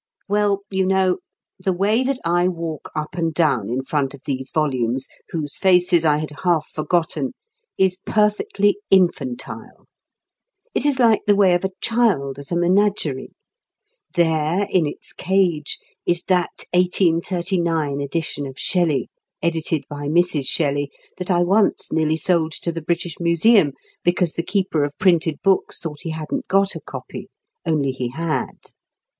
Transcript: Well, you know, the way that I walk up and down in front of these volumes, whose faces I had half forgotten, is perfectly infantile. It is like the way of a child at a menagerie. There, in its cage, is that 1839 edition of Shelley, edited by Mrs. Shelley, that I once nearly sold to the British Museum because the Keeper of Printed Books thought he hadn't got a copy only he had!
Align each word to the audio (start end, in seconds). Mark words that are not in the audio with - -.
Well, 0.27 0.61
you 0.71 0.83
know, 0.87 1.17
the 1.59 1.71
way 1.73 2.01
that 2.01 2.19
I 2.25 2.47
walk 2.47 2.89
up 2.95 3.13
and 3.13 3.31
down 3.35 3.69
in 3.69 3.83
front 3.83 4.15
of 4.15 4.21
these 4.25 4.49
volumes, 4.51 5.07
whose 5.29 5.57
faces 5.59 6.05
I 6.05 6.17
had 6.17 6.31
half 6.43 6.65
forgotten, 6.67 7.33
is 7.77 7.99
perfectly 8.03 8.79
infantile. 8.89 9.85
It 10.73 10.87
is 10.87 10.97
like 10.97 11.21
the 11.27 11.35
way 11.35 11.53
of 11.53 11.63
a 11.63 11.69
child 11.81 12.39
at 12.39 12.49
a 12.49 12.55
menagerie. 12.55 13.29
There, 14.15 14.65
in 14.71 14.87
its 14.87 15.13
cage, 15.13 15.77
is 16.07 16.23
that 16.23 16.65
1839 16.73 18.01
edition 18.01 18.47
of 18.47 18.57
Shelley, 18.57 19.07
edited 19.43 19.83
by 19.87 20.07
Mrs. 20.07 20.47
Shelley, 20.47 20.89
that 21.19 21.29
I 21.29 21.43
once 21.43 21.91
nearly 21.93 22.17
sold 22.17 22.53
to 22.63 22.71
the 22.71 22.81
British 22.81 23.19
Museum 23.19 23.73
because 24.03 24.33
the 24.33 24.41
Keeper 24.41 24.83
of 24.83 24.97
Printed 24.97 25.37
Books 25.43 25.79
thought 25.79 25.99
he 26.01 26.09
hadn't 26.09 26.47
got 26.47 26.73
a 26.73 26.81
copy 26.81 27.27
only 27.67 27.91
he 27.91 28.09
had! 28.09 28.57